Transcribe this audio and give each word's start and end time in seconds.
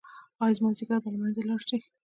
ایا 0.41 0.55
زما 0.57 0.69
ځیګر 0.77 0.97
به 1.03 1.09
له 1.13 1.17
منځه 1.21 1.41
لاړ 1.49 1.61
شي؟ 1.69 1.77